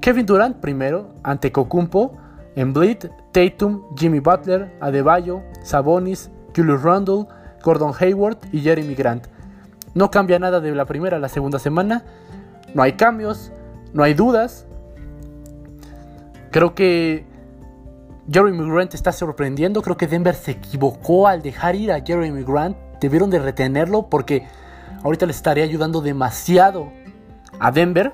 Kevin 0.00 0.26
Durant 0.26 0.56
primero, 0.58 1.14
ante 1.22 1.52
Kokumpo, 1.52 2.12
en 2.56 2.72
Bleed, 2.72 3.10
Tatum, 3.32 3.82
Jimmy 3.96 4.20
Butler, 4.20 4.72
Adebayo, 4.80 5.42
Sabonis, 5.62 6.30
Julius 6.56 6.82
Randle, 6.82 7.26
Gordon 7.62 7.92
Hayward 7.98 8.38
y 8.52 8.60
Jeremy 8.60 8.94
Grant. 8.94 9.26
No 9.94 10.10
cambia 10.10 10.38
nada 10.38 10.60
de 10.60 10.74
la 10.74 10.84
primera 10.84 11.16
a 11.16 11.20
la 11.20 11.28
segunda 11.28 11.58
semana. 11.58 12.04
No 12.74 12.82
hay 12.82 12.92
cambios, 12.92 13.52
no 13.92 14.02
hay 14.02 14.14
dudas. 14.14 14.66
Creo 16.50 16.74
que 16.74 17.26
Jeremy 18.30 18.70
Grant 18.70 18.94
está 18.94 19.12
sorprendiendo. 19.12 19.82
Creo 19.82 19.96
que 19.96 20.06
Denver 20.06 20.34
se 20.34 20.52
equivocó 20.52 21.26
al 21.28 21.42
dejar 21.42 21.76
ir 21.76 21.92
a 21.92 22.00
Jeremy 22.00 22.42
Grant. 22.42 22.76
Debieron 23.00 23.30
de 23.30 23.38
retenerlo 23.38 24.08
porque 24.08 24.46
ahorita 25.02 25.26
le 25.26 25.32
estaría 25.32 25.64
ayudando 25.64 26.00
demasiado 26.00 26.90
a 27.58 27.70
Denver. 27.70 28.12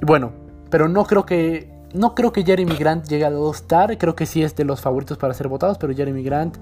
Bueno, 0.00 0.32
pero 0.70 0.88
no 0.88 1.04
creo 1.04 1.24
que 1.24 1.74
no 1.94 2.14
creo 2.14 2.32
que 2.32 2.44
Jeremy 2.44 2.76
Grant 2.76 3.06
llegue 3.06 3.24
al 3.24 3.34
All-Star. 3.34 3.96
Creo 3.96 4.14
que 4.14 4.26
sí 4.26 4.42
es 4.42 4.54
de 4.56 4.64
los 4.64 4.80
favoritos 4.80 5.16
para 5.18 5.32
ser 5.34 5.48
votados, 5.48 5.78
pero 5.78 5.94
Jeremy 5.94 6.22
Grant 6.22 6.58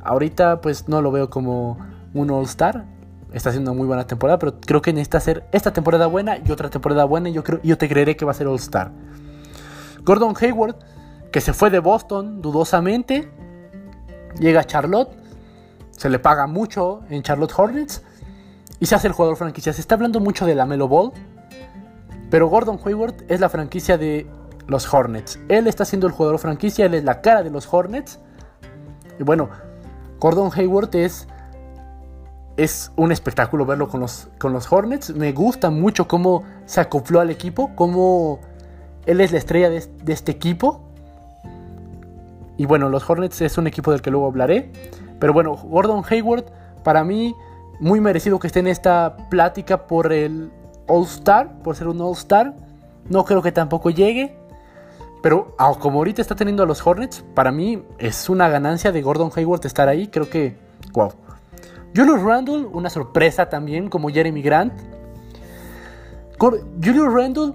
ahorita 0.00 0.60
pues 0.60 0.88
no 0.88 1.02
lo 1.02 1.10
veo 1.10 1.30
como 1.30 1.78
un 2.12 2.30
All-Star. 2.30 2.84
Está 3.32 3.48
haciendo 3.48 3.72
una 3.72 3.78
muy 3.78 3.88
buena 3.88 4.06
temporada, 4.06 4.38
pero 4.38 4.60
creo 4.60 4.80
que 4.80 4.92
necesita 4.92 5.18
hacer 5.18 5.44
esta 5.50 5.72
temporada 5.72 6.06
buena 6.06 6.38
y 6.38 6.52
otra 6.52 6.70
temporada 6.70 7.04
buena. 7.04 7.28
Y 7.28 7.32
yo, 7.32 7.42
creo, 7.42 7.60
yo 7.62 7.76
te 7.76 7.88
creeré 7.88 8.16
que 8.16 8.24
va 8.24 8.30
a 8.30 8.34
ser 8.34 8.46
All-Star. 8.46 8.92
Gordon 10.04 10.34
Hayward, 10.40 10.76
que 11.32 11.40
se 11.40 11.52
fue 11.52 11.70
de 11.70 11.80
Boston 11.80 12.40
dudosamente, 12.40 13.28
llega 14.38 14.60
a 14.60 14.64
Charlotte. 14.64 15.10
Se 15.90 16.08
le 16.08 16.18
paga 16.18 16.46
mucho 16.46 17.00
en 17.08 17.22
Charlotte 17.22 17.52
Hornets 17.56 18.02
y 18.78 18.86
se 18.86 18.94
hace 18.94 19.08
el 19.08 19.14
jugador 19.14 19.36
franquicia. 19.36 19.72
Se 19.72 19.80
está 19.80 19.94
hablando 19.96 20.20
mucho 20.20 20.46
de 20.46 20.54
la 20.54 20.66
Melo 20.66 20.86
Ball, 20.86 21.12
pero 22.34 22.48
Gordon 22.48 22.80
Hayward 22.84 23.14
es 23.28 23.38
la 23.38 23.48
franquicia 23.48 23.96
de 23.96 24.26
los 24.66 24.92
Hornets. 24.92 25.38
Él 25.48 25.68
está 25.68 25.84
siendo 25.84 26.08
el 26.08 26.12
jugador 26.12 26.40
franquicia, 26.40 26.84
él 26.84 26.94
es 26.94 27.04
la 27.04 27.20
cara 27.20 27.44
de 27.44 27.50
los 27.50 27.72
Hornets. 27.72 28.18
Y 29.20 29.22
bueno, 29.22 29.50
Gordon 30.18 30.50
Hayward 30.52 30.96
es 30.96 31.28
es 32.56 32.90
un 32.96 33.12
espectáculo 33.12 33.64
verlo 33.66 33.86
con 33.86 34.00
los, 34.00 34.26
con 34.40 34.52
los 34.52 34.72
Hornets. 34.72 35.14
Me 35.14 35.30
gusta 35.30 35.70
mucho 35.70 36.08
cómo 36.08 36.42
se 36.66 36.80
acopló 36.80 37.20
al 37.20 37.30
equipo, 37.30 37.70
cómo 37.76 38.40
él 39.06 39.20
es 39.20 39.30
la 39.30 39.38
estrella 39.38 39.70
de, 39.70 39.88
este 40.08 40.32
equipo. 40.32 40.80
Y 42.56 42.66
bueno, 42.66 42.88
los 42.88 43.08
Hornets 43.08 43.42
es 43.42 43.58
un 43.58 43.68
equipo 43.68 43.92
del 43.92 44.02
que 44.02 44.10
luego 44.10 44.26
hablaré. 44.26 44.72
Pero 45.20 45.32
bueno, 45.32 45.54
Gordon 45.54 46.02
Hayward, 46.10 46.46
para 46.82 47.04
mí, 47.04 47.32
muy 47.78 48.00
merecido 48.00 48.40
que 48.40 48.48
esté 48.48 48.58
en 48.58 48.66
esta 48.66 49.16
plática 49.30 49.86
por 49.86 50.12
el 50.12 50.50
All-Star, 50.86 51.58
por 51.62 51.76
ser 51.76 51.88
un 51.88 52.00
All-Star. 52.00 52.54
No 53.08 53.24
creo 53.24 53.42
que 53.42 53.52
tampoco 53.52 53.90
llegue. 53.90 54.36
Pero 55.22 55.54
ah, 55.58 55.72
como 55.78 55.98
ahorita 55.98 56.20
está 56.20 56.34
teniendo 56.34 56.62
a 56.62 56.66
los 56.66 56.86
Hornets, 56.86 57.24
para 57.34 57.50
mí 57.50 57.82
es 57.98 58.28
una 58.28 58.48
ganancia 58.48 58.92
de 58.92 59.00
Gordon 59.00 59.30
Hayward 59.34 59.64
estar 59.64 59.88
ahí. 59.88 60.08
Creo 60.08 60.28
que, 60.28 60.56
wow. 60.92 61.12
Julius 61.96 62.22
Randle, 62.22 62.66
una 62.66 62.90
sorpresa 62.90 63.48
también, 63.48 63.88
como 63.88 64.10
Jeremy 64.10 64.42
Grant. 64.42 64.72
Julius 66.38 67.12
Randle, 67.12 67.54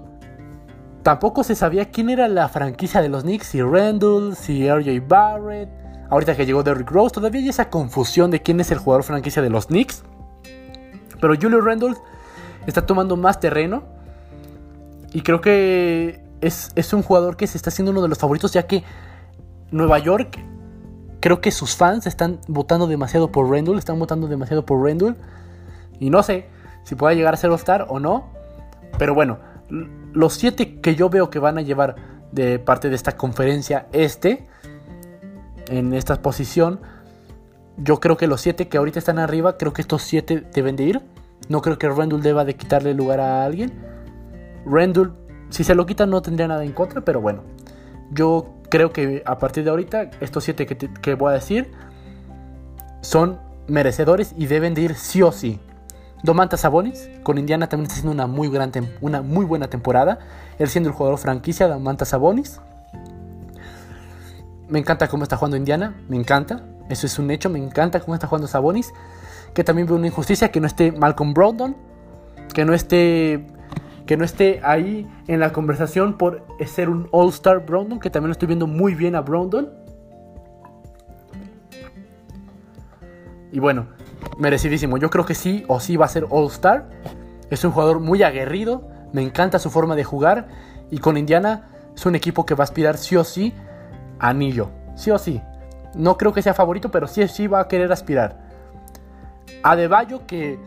tampoco 1.02 1.44
se 1.44 1.54
sabía 1.54 1.90
quién 1.90 2.10
era 2.10 2.26
la 2.26 2.48
franquicia 2.48 3.02
de 3.02 3.08
los 3.08 3.22
Knicks, 3.22 3.46
si 3.46 3.62
Randle, 3.62 4.34
si 4.34 4.68
RJ 4.68 5.06
Barrett. 5.06 5.68
Ahorita 6.08 6.34
que 6.34 6.44
llegó 6.44 6.64
Derrick 6.64 6.90
Rose, 6.90 7.14
todavía 7.14 7.40
hay 7.40 7.50
esa 7.50 7.70
confusión 7.70 8.32
de 8.32 8.42
quién 8.42 8.58
es 8.58 8.72
el 8.72 8.78
jugador 8.78 9.04
franquicia 9.04 9.42
de 9.42 9.50
los 9.50 9.66
Knicks. 9.66 10.02
Pero 11.20 11.34
Julius 11.40 11.64
Randle 11.64 11.94
está 12.66 12.86
tomando 12.86 13.16
más 13.16 13.40
terreno. 13.40 13.84
Y 15.12 15.22
creo 15.22 15.40
que 15.40 16.22
es, 16.40 16.70
es 16.74 16.92
un 16.92 17.02
jugador 17.02 17.36
que 17.36 17.46
se 17.46 17.56
está 17.56 17.70
haciendo 17.70 17.92
uno 17.92 18.02
de 18.02 18.08
los 18.08 18.18
favoritos, 18.18 18.52
ya 18.52 18.66
que 18.66 18.84
Nueva 19.70 19.98
York 19.98 20.38
creo 21.20 21.40
que 21.40 21.50
sus 21.50 21.76
fans 21.76 22.06
están 22.06 22.40
votando 22.48 22.86
demasiado 22.86 23.30
por 23.30 23.50
Randall, 23.50 23.78
están 23.78 23.98
votando 23.98 24.26
demasiado 24.26 24.64
por 24.64 24.82
Randall. 24.84 25.16
Y 25.98 26.10
no 26.10 26.22
sé 26.22 26.46
si 26.84 26.94
pueda 26.94 27.14
llegar 27.14 27.34
a 27.34 27.36
ser 27.36 27.50
All-Star 27.50 27.86
o 27.88 28.00
no. 28.00 28.30
Pero 28.98 29.14
bueno, 29.14 29.38
los 30.12 30.34
siete 30.34 30.80
que 30.80 30.94
yo 30.94 31.10
veo 31.10 31.30
que 31.30 31.38
van 31.38 31.58
a 31.58 31.62
llevar 31.62 31.96
de 32.32 32.58
parte 32.58 32.88
de 32.88 32.96
esta 32.96 33.16
conferencia 33.16 33.86
este, 33.92 34.48
en 35.68 35.92
esta 35.94 36.22
posición, 36.22 36.80
yo 37.76 38.00
creo 38.00 38.16
que 38.16 38.26
los 38.26 38.40
siete 38.40 38.68
que 38.68 38.78
ahorita 38.78 38.98
están 38.98 39.18
arriba, 39.18 39.56
creo 39.56 39.72
que 39.72 39.82
estos 39.82 40.02
siete 40.02 40.44
deben 40.52 40.76
de 40.76 40.84
ir. 40.84 41.00
No 41.50 41.60
creo 41.62 41.78
que 41.78 41.88
Randall 41.88 42.22
deba 42.22 42.44
de 42.44 42.54
quitarle 42.54 42.94
lugar 42.94 43.18
a 43.18 43.44
alguien. 43.44 43.72
Randall, 44.64 45.12
si 45.48 45.64
se 45.64 45.74
lo 45.74 45.84
quitan 45.84 46.08
no 46.08 46.22
tendría 46.22 46.46
nada 46.46 46.64
en 46.64 46.70
contra, 46.70 47.00
pero 47.00 47.20
bueno. 47.20 47.42
Yo 48.12 48.54
creo 48.70 48.92
que 48.92 49.24
a 49.26 49.38
partir 49.40 49.64
de 49.64 49.70
ahorita, 49.70 50.12
estos 50.20 50.44
siete 50.44 50.64
que, 50.64 51.14
voy 51.14 51.30
a 51.30 51.34
decir 51.34 51.72
son 53.00 53.40
merecedores 53.66 54.32
y 54.38 54.46
deben 54.46 54.74
de 54.74 54.82
ir 54.82 54.94
sí 54.94 55.22
o 55.22 55.32
sí. 55.32 55.58
Domantas 56.22 56.60
Sabonis, 56.60 57.10
con 57.24 57.36
Indiana 57.36 57.68
también 57.68 57.86
está 57.86 57.94
haciendo 57.94 58.12
una 58.12 58.28
muy, 58.28 58.48
una 59.00 59.20
muy 59.20 59.44
buena 59.44 59.66
temporada. 59.68 60.20
Él 60.60 60.68
siendo 60.68 60.90
el 60.90 60.94
jugador 60.94 61.18
franquicia, 61.18 61.66
Domantas 61.66 62.10
Sabonis. 62.10 62.60
Me 64.68 64.78
encanta 64.78 65.08
cómo 65.08 65.24
está 65.24 65.36
jugando 65.36 65.56
Indiana, 65.56 66.00
me 66.08 66.16
encanta. 66.16 66.60
Eso 66.88 67.06
es 67.06 67.18
un 67.18 67.28
hecho, 67.32 67.50
me 67.50 67.58
encanta 67.58 67.98
cómo 67.98 68.14
está 68.14 68.28
jugando 68.28 68.46
Sabonis. 68.46 68.92
Que 69.54 69.64
también 69.64 69.86
veo 69.86 69.96
una 69.96 70.06
injusticia 70.06 70.50
que 70.50 70.60
no 70.60 70.66
esté 70.66 70.92
Malcolm 70.92 71.34
Brogdon, 71.34 71.76
que 72.54 72.64
no 72.64 72.72
esté 72.74 73.46
que 74.10 74.16
no 74.16 74.24
esté 74.24 74.60
ahí 74.64 75.08
en 75.28 75.38
la 75.38 75.52
conversación 75.52 76.18
por 76.18 76.44
ser 76.66 76.88
un 76.88 77.08
All-Star 77.12 77.64
Brandon, 77.64 78.00
que 78.00 78.10
también 78.10 78.30
lo 78.30 78.32
estoy 78.32 78.48
viendo 78.48 78.66
muy 78.66 78.96
bien 78.96 79.14
a 79.14 79.20
Brandon. 79.20 79.70
Y 83.52 83.60
bueno, 83.60 83.86
merecidísimo. 84.36 84.98
Yo 84.98 85.10
creo 85.10 85.24
que 85.24 85.36
sí 85.36 85.64
o 85.68 85.78
sí 85.78 85.96
va 85.96 86.06
a 86.06 86.08
ser 86.08 86.26
All-Star. 86.28 86.88
Es 87.50 87.64
un 87.64 87.70
jugador 87.70 88.00
muy 88.00 88.24
aguerrido. 88.24 88.88
Me 89.12 89.22
encanta 89.22 89.60
su 89.60 89.70
forma 89.70 89.94
de 89.94 90.02
jugar. 90.02 90.48
Y 90.90 90.98
con 90.98 91.16
Indiana 91.16 91.68
es 91.94 92.04
un 92.04 92.16
equipo 92.16 92.44
que 92.44 92.56
va 92.56 92.64
a 92.64 92.64
aspirar 92.64 92.96
sí 92.98 93.14
o 93.14 93.22
sí 93.22 93.54
a 94.18 94.30
anillo. 94.30 94.70
Sí 94.96 95.12
o 95.12 95.18
sí. 95.18 95.40
No 95.94 96.16
creo 96.16 96.32
que 96.32 96.42
sea 96.42 96.52
favorito, 96.52 96.90
pero 96.90 97.06
sí 97.06 97.22
o 97.22 97.28
sí 97.28 97.46
va 97.46 97.60
a 97.60 97.68
querer 97.68 97.92
aspirar. 97.92 98.49
Adebayo 99.62 100.26
que 100.26 100.58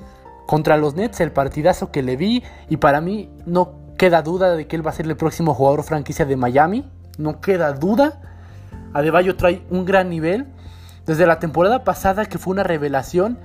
contra 0.46 0.78
los 0.78 0.96
Nets, 0.96 1.20
el 1.22 1.32
partidazo 1.32 1.92
que 1.92 2.04
le 2.04 2.16
vi, 2.16 2.44
y 2.70 2.78
para 2.78 3.02
mí 3.02 3.30
no 3.46 3.74
queda 3.98 4.22
duda 4.22 4.56
de 4.56 4.68
que 4.68 4.76
él 4.76 4.86
va 4.86 4.92
a 4.92 4.94
ser 4.94 5.06
el 5.06 5.16
próximo 5.16 5.54
jugador 5.54 5.84
franquicia 5.84 6.26
de 6.26 6.36
Miami. 6.36 6.90
No 7.18 7.42
queda 7.42 7.74
duda. 7.74 8.22
Adebayo 8.94 9.36
trae 9.36 9.64
un 9.70 9.86
gran 9.86 10.10
nivel. 10.10 10.48
Desde 11.06 11.26
la 11.26 11.40
temporada 11.40 11.84
pasada, 11.84 12.26
que 12.26 12.38
fue 12.38 12.52
una 12.52 12.64
revelación, 12.64 13.38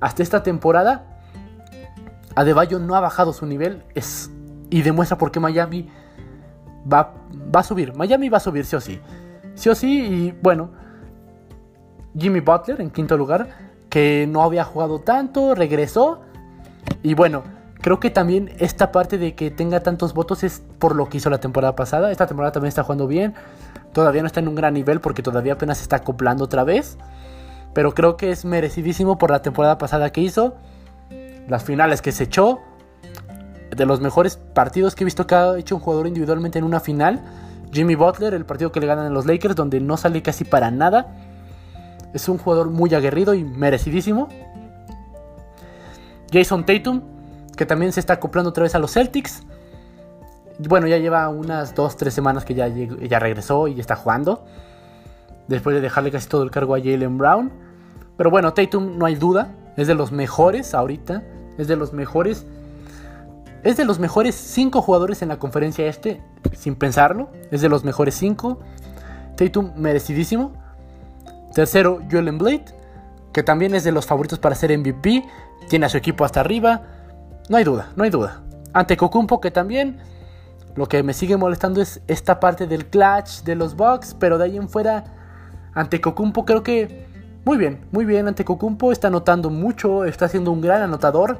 hasta 0.00 0.22
esta 0.22 0.42
temporada, 0.42 1.04
Adebayo 2.34 2.78
no 2.78 2.94
ha 2.94 3.00
bajado 3.00 3.32
su 3.32 3.46
nivel 3.46 3.82
es, 3.94 4.30
y 4.70 4.82
demuestra 4.82 5.18
por 5.18 5.30
qué 5.30 5.40
Miami 5.40 5.88
va, 6.90 7.14
va 7.54 7.60
a 7.60 7.64
subir. 7.64 7.94
Miami 7.94 8.28
va 8.28 8.36
a 8.36 8.40
subir 8.40 8.64
sí 8.64 8.76
o 8.76 8.80
sí. 8.80 9.00
Sí 9.54 9.68
o 9.68 9.74
sí, 9.74 10.00
y 10.00 10.38
bueno, 10.40 10.70
Jimmy 12.16 12.40
Butler 12.40 12.80
en 12.80 12.90
quinto 12.90 13.16
lugar 13.16 13.67
que 13.88 14.26
no 14.28 14.42
había 14.42 14.64
jugado 14.64 15.00
tanto, 15.00 15.54
regresó. 15.54 16.20
Y 17.02 17.14
bueno, 17.14 17.42
creo 17.80 18.00
que 18.00 18.10
también 18.10 18.52
esta 18.58 18.92
parte 18.92 19.18
de 19.18 19.34
que 19.34 19.50
tenga 19.50 19.80
tantos 19.80 20.14
votos 20.14 20.44
es 20.44 20.62
por 20.78 20.94
lo 20.94 21.08
que 21.08 21.18
hizo 21.18 21.30
la 21.30 21.38
temporada 21.38 21.74
pasada. 21.74 22.10
Esta 22.10 22.26
temporada 22.26 22.52
también 22.52 22.68
está 22.68 22.82
jugando 22.82 23.06
bien. 23.06 23.34
Todavía 23.92 24.22
no 24.22 24.26
está 24.26 24.40
en 24.40 24.48
un 24.48 24.54
gran 24.54 24.74
nivel 24.74 25.00
porque 25.00 25.22
todavía 25.22 25.54
apenas 25.54 25.78
se 25.78 25.84
está 25.84 25.96
acoplando 25.96 26.44
otra 26.44 26.64
vez. 26.64 26.98
Pero 27.74 27.94
creo 27.94 28.16
que 28.16 28.30
es 28.30 28.44
merecidísimo 28.44 29.18
por 29.18 29.30
la 29.30 29.42
temporada 29.42 29.78
pasada 29.78 30.10
que 30.10 30.20
hizo. 30.20 30.56
Las 31.48 31.64
finales 31.64 32.02
que 32.02 32.12
se 32.12 32.24
echó. 32.24 32.60
De 33.74 33.86
los 33.86 34.00
mejores 34.00 34.36
partidos 34.36 34.94
que 34.94 35.04
he 35.04 35.06
visto 35.06 35.26
que 35.26 35.34
ha 35.34 35.56
hecho 35.56 35.76
un 35.76 35.80
jugador 35.80 36.06
individualmente 36.06 36.58
en 36.58 36.64
una 36.64 36.80
final. 36.80 37.22
Jimmy 37.70 37.94
Butler, 37.94 38.34
el 38.34 38.46
partido 38.46 38.72
que 38.72 38.80
le 38.80 38.86
ganan 38.86 39.06
a 39.06 39.10
los 39.10 39.26
Lakers, 39.26 39.54
donde 39.54 39.78
no 39.78 39.96
sale 39.98 40.22
casi 40.22 40.44
para 40.44 40.70
nada 40.70 41.14
es 42.12 42.28
un 42.28 42.38
jugador 42.38 42.70
muy 42.70 42.94
aguerrido 42.94 43.34
y 43.34 43.44
merecidísimo. 43.44 44.28
Jason 46.32 46.64
Tatum, 46.64 47.02
que 47.56 47.66
también 47.66 47.92
se 47.92 48.00
está 48.00 48.14
acoplando 48.14 48.50
otra 48.50 48.62
vez 48.64 48.74
a 48.74 48.78
los 48.78 48.92
Celtics. 48.92 49.42
Bueno, 50.58 50.86
ya 50.86 50.98
lleva 50.98 51.28
unas 51.28 51.74
2-3 51.74 52.10
semanas 52.10 52.44
que 52.44 52.54
ya, 52.54 52.68
ya 52.68 53.18
regresó 53.18 53.68
y 53.68 53.78
está 53.78 53.96
jugando. 53.96 54.44
Después 55.46 55.74
de 55.74 55.80
dejarle 55.80 56.10
casi 56.10 56.28
todo 56.28 56.42
el 56.42 56.50
cargo 56.50 56.74
a 56.74 56.78
Jalen 56.78 57.16
Brown. 57.16 57.52
Pero 58.16 58.30
bueno, 58.30 58.52
Tatum 58.52 58.98
no 58.98 59.06
hay 59.06 59.14
duda. 59.14 59.54
Es 59.76 59.86
de 59.86 59.94
los 59.94 60.12
mejores 60.12 60.74
ahorita. 60.74 61.22
Es 61.56 61.68
de 61.68 61.76
los 61.76 61.92
mejores. 61.92 62.44
Es 63.62 63.76
de 63.76 63.84
los 63.84 63.98
mejores 63.98 64.34
5 64.34 64.82
jugadores 64.82 65.22
en 65.22 65.28
la 65.28 65.38
conferencia 65.38 65.86
este. 65.86 66.20
Sin 66.52 66.74
pensarlo. 66.74 67.30
Es 67.50 67.60
de 67.60 67.68
los 67.68 67.84
mejores 67.84 68.14
5. 68.16 68.58
Tatum 69.36 69.72
merecidísimo. 69.76 70.52
Tercero, 71.54 72.00
Joel 72.10 72.28
Embiid, 72.28 72.62
que 73.32 73.42
también 73.42 73.74
es 73.74 73.84
de 73.84 73.92
los 73.92 74.06
favoritos 74.06 74.38
para 74.38 74.54
ser 74.54 74.76
MVP. 74.76 75.24
Tiene 75.68 75.86
a 75.86 75.88
su 75.88 75.96
equipo 75.96 76.24
hasta 76.24 76.40
arriba. 76.40 76.82
No 77.48 77.56
hay 77.56 77.64
duda, 77.64 77.92
no 77.96 78.04
hay 78.04 78.10
duda. 78.10 78.42
Ante 78.72 78.96
Kokumpo, 78.96 79.40
que 79.40 79.50
también 79.50 79.98
lo 80.76 80.86
que 80.86 81.02
me 81.02 81.14
sigue 81.14 81.36
molestando 81.36 81.80
es 81.80 82.00
esta 82.06 82.40
parte 82.40 82.66
del 82.66 82.86
clutch 82.86 83.42
de 83.44 83.54
los 83.54 83.76
Bucks. 83.76 84.14
Pero 84.18 84.38
de 84.38 84.44
ahí 84.44 84.56
en 84.56 84.68
fuera, 84.68 85.04
ante 85.74 86.00
Kokumpo 86.00 86.44
creo 86.44 86.62
que 86.62 87.08
muy 87.48 87.56
bien, 87.56 87.80
muy 87.92 88.04
bien 88.04 88.28
ante 88.28 88.44
Cocumpo, 88.44 88.92
está 88.92 89.08
anotando 89.08 89.48
mucho, 89.48 90.04
está 90.04 90.28
siendo 90.28 90.52
un 90.52 90.60
gran 90.60 90.82
anotador. 90.82 91.38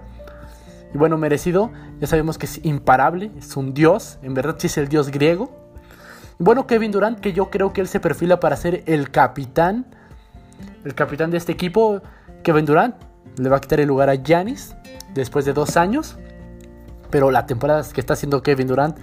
Y 0.94 0.96
bueno, 0.96 1.18
merecido, 1.18 1.70
ya 2.00 2.06
sabemos 2.06 2.38
que 2.38 2.46
es 2.46 2.64
imparable, 2.64 3.30
es 3.36 3.58
un 3.58 3.74
dios, 3.74 4.18
en 4.22 4.32
verdad 4.32 4.56
sí 4.58 4.68
es 4.68 4.78
el 4.78 4.88
dios 4.88 5.10
griego. 5.10 5.50
Bueno, 6.38 6.66
Kevin 6.66 6.92
Durant, 6.92 7.20
que 7.20 7.34
yo 7.34 7.50
creo 7.50 7.74
que 7.74 7.82
él 7.82 7.88
se 7.88 8.00
perfila 8.00 8.40
para 8.40 8.56
ser 8.56 8.84
el 8.86 9.10
capitán, 9.10 9.84
el 10.84 10.94
capitán 10.94 11.30
de 11.30 11.36
este 11.36 11.52
equipo, 11.52 12.00
Kevin 12.42 12.66
Durant, 12.66 12.94
le 13.36 13.48
va 13.48 13.56
a 13.56 13.60
quitar 13.60 13.80
el 13.80 13.88
lugar 13.88 14.08
a 14.10 14.14
Giannis 14.14 14.74
después 15.14 15.44
de 15.44 15.52
dos 15.52 15.76
años. 15.76 16.16
Pero 17.10 17.30
la 17.30 17.46
temporada 17.46 17.84
que 17.92 18.00
está 18.00 18.14
haciendo 18.14 18.42
Kevin 18.42 18.68
Durant 18.68 18.96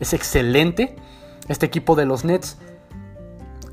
es 0.00 0.12
excelente. 0.12 0.96
Este 1.48 1.66
equipo 1.66 1.94
de 1.96 2.06
los 2.06 2.24
Nets, 2.24 2.58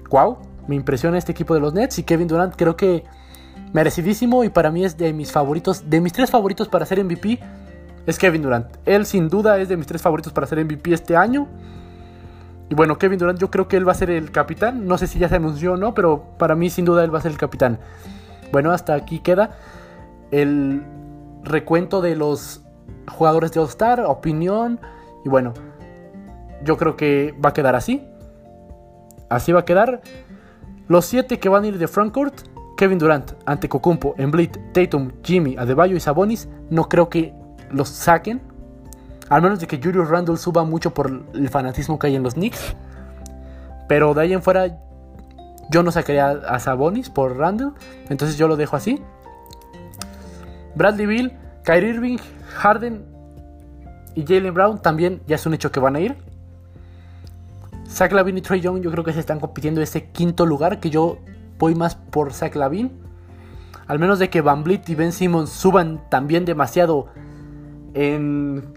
wow, 0.09 0.37
me 0.67 0.75
impresiona 0.75 1.17
este 1.17 1.31
equipo 1.31 1.53
de 1.53 1.59
los 1.59 1.73
Nets 1.73 1.99
y 1.99 2.03
Kevin 2.03 2.27
Durant 2.27 2.55
creo 2.55 2.75
que 2.75 3.03
merecidísimo 3.73 4.43
y 4.43 4.49
para 4.49 4.71
mí 4.71 4.85
es 4.85 4.97
de 4.97 5.13
mis 5.13 5.31
favoritos, 5.31 5.89
de 5.89 6.01
mis 6.01 6.13
tres 6.13 6.31
favoritos 6.31 6.67
para 6.67 6.85
ser 6.85 7.03
MVP 7.03 7.39
es 8.07 8.17
Kevin 8.17 8.41
Durant. 8.41 8.67
Él 8.85 9.05
sin 9.05 9.29
duda 9.29 9.59
es 9.59 9.69
de 9.69 9.77
mis 9.77 9.85
tres 9.85 10.01
favoritos 10.01 10.33
para 10.33 10.47
ser 10.47 10.63
MVP 10.63 10.93
este 10.93 11.15
año. 11.15 11.47
Y 12.69 12.75
bueno, 12.75 12.97
Kevin 12.97 13.17
Durant 13.17 13.39
yo 13.39 13.49
creo 13.49 13.67
que 13.67 13.77
él 13.77 13.87
va 13.87 13.93
a 13.93 13.95
ser 13.95 14.09
el 14.09 14.31
capitán. 14.31 14.87
No 14.87 14.97
sé 14.97 15.07
si 15.07 15.19
ya 15.19 15.29
se 15.29 15.35
anunció 15.35 15.73
o 15.73 15.77
no, 15.77 15.93
pero 15.93 16.23
para 16.37 16.55
mí 16.55 16.69
sin 16.69 16.85
duda 16.85 17.03
él 17.03 17.13
va 17.13 17.19
a 17.19 17.21
ser 17.21 17.31
el 17.31 17.37
capitán. 17.37 17.79
Bueno, 18.51 18.71
hasta 18.71 18.93
aquí 18.93 19.19
queda 19.19 19.51
el 20.31 20.83
recuento 21.43 22.01
de 22.01 22.15
los 22.15 22.63
jugadores 23.09 23.51
de 23.53 23.59
All-Star, 23.59 24.01
opinión. 24.01 24.79
Y 25.23 25.29
bueno, 25.29 25.53
yo 26.63 26.77
creo 26.77 26.95
que 26.97 27.33
va 27.43 27.49
a 27.49 27.53
quedar 27.53 27.75
así. 27.75 28.05
Así 29.29 29.51
va 29.51 29.61
a 29.61 29.65
quedar. 29.65 30.01
Los 30.87 31.05
siete 31.05 31.39
que 31.39 31.49
van 31.49 31.63
a 31.63 31.67
ir 31.67 31.77
de 31.77 31.87
frontcourt, 31.87 32.33
Kevin 32.77 32.99
Durant, 32.99 33.33
ante 33.45 33.67
Cocumpo, 33.67 34.15
Emblit, 34.17 34.57
Tatum, 34.73 35.11
Jimmy, 35.23 35.57
Adebayo 35.57 35.95
y 35.95 35.99
Sabonis, 35.99 36.47
no 36.69 36.87
creo 36.87 37.09
que 37.09 37.33
los 37.71 37.89
saquen. 37.89 38.41
Al 39.29 39.41
menos 39.41 39.59
de 39.59 39.67
que 39.67 39.79
Julius 39.81 40.09
Randle 40.09 40.37
suba 40.37 40.63
mucho 40.63 40.93
por 40.93 41.25
el 41.33 41.49
fanatismo 41.49 41.99
que 41.99 42.07
hay 42.07 42.15
en 42.15 42.23
los 42.23 42.35
Knicks. 42.35 42.75
Pero 43.87 44.13
de 44.13 44.21
ahí 44.21 44.33
en 44.33 44.41
fuera, 44.41 44.77
yo 45.69 45.83
no 45.83 45.91
sacaría 45.91 46.29
a 46.29 46.59
Sabonis 46.59 47.09
por 47.09 47.37
Randle. 47.37 47.71
Entonces 48.09 48.37
yo 48.37 48.47
lo 48.47 48.55
dejo 48.55 48.75
así. 48.75 49.01
Bradley 50.75 51.05
Bill, 51.05 51.33
Kyrie 51.63 51.89
Irving, 51.89 52.17
Harden 52.55 53.05
y 54.15 54.25
Jalen 54.25 54.53
Brown 54.53 54.81
también 54.81 55.21
ya 55.27 55.35
es 55.35 55.45
un 55.45 55.53
hecho 55.53 55.71
que 55.71 55.79
van 55.79 55.95
a 55.95 55.99
ir. 55.99 56.15
Zach 57.87 58.11
Lavin 58.11 58.37
y 58.37 58.41
Trey 58.41 58.61
Young 58.61 58.81
yo 58.81 58.91
creo 58.91 59.03
que 59.03 59.13
se 59.13 59.19
están 59.19 59.39
compitiendo 59.39 59.81
ese 59.81 60.09
quinto 60.09 60.45
lugar 60.45 60.79
que 60.79 60.89
yo 60.89 61.19
voy 61.57 61.75
más 61.75 61.95
por 61.95 62.33
Zach 62.33 62.55
Lavin. 62.55 62.91
Al 63.87 63.99
menos 63.99 64.19
de 64.19 64.29
que 64.29 64.41
Van 64.41 64.63
Vliet 64.63 64.87
y 64.89 64.95
Ben 64.95 65.11
Simmons 65.11 65.49
suban 65.49 66.01
también 66.09 66.45
demasiado 66.45 67.07
en, 67.93 68.73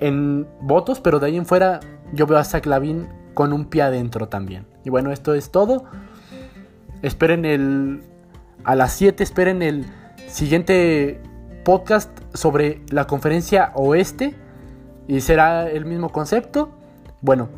en 0.00 0.46
votos, 0.60 1.00
pero 1.00 1.18
de 1.18 1.26
ahí 1.26 1.36
en 1.36 1.46
fuera 1.46 1.80
yo 2.12 2.26
veo 2.26 2.38
a 2.38 2.44
Zach 2.44 2.66
Lavin 2.66 3.08
con 3.34 3.52
un 3.52 3.66
pie 3.66 3.82
adentro 3.82 4.28
también. 4.28 4.66
Y 4.84 4.90
bueno, 4.90 5.12
esto 5.12 5.34
es 5.34 5.50
todo. 5.50 5.84
Esperen 7.02 7.44
el... 7.44 8.02
A 8.64 8.74
las 8.74 8.92
7 8.94 9.22
esperen 9.22 9.62
el 9.62 9.86
siguiente 10.26 11.20
podcast 11.64 12.10
sobre 12.34 12.82
la 12.90 13.06
conferencia 13.06 13.72
oeste. 13.74 14.34
Y 15.06 15.20
será 15.20 15.70
el 15.70 15.84
mismo 15.84 16.10
concepto. 16.10 16.70
Bueno, 17.20 17.48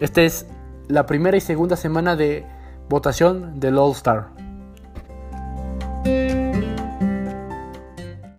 esta 0.00 0.22
es 0.22 0.46
la 0.88 1.06
primera 1.06 1.36
y 1.36 1.40
segunda 1.40 1.76
semana 1.76 2.16
de 2.16 2.44
votación 2.88 3.60
del 3.60 3.78
All 3.78 3.92
Star. 3.92 4.45